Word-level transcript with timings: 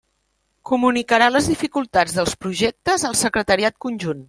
Comunicarà 0.69 1.27
les 1.35 1.49
dificultats 1.51 2.17
dels 2.21 2.35
projectes 2.47 3.07
al 3.11 3.21
Secretariat 3.23 3.81
Conjunt. 3.87 4.19